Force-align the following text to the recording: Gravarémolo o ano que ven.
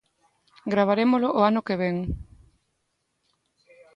Gravarémolo 0.73 1.27
o 1.39 1.41
ano 1.49 1.61
que 1.67 1.75
ven. 1.81 1.97